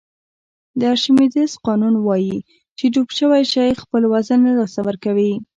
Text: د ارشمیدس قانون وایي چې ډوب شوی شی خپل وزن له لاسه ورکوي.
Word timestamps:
د 0.79 0.81
ارشمیدس 0.93 1.51
قانون 1.67 1.93
وایي 1.99 2.37
چې 2.77 2.85
ډوب 2.93 3.09
شوی 3.19 3.43
شی 3.53 3.69
خپل 3.81 4.01
وزن 4.13 4.39
له 4.47 4.53
لاسه 4.59 4.79
ورکوي. 4.87 5.33